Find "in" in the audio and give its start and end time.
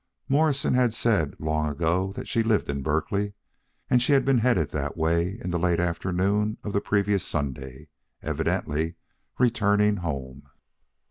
2.71-2.81, 5.39-5.51